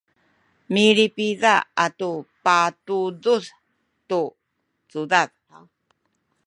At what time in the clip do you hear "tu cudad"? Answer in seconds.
4.09-5.29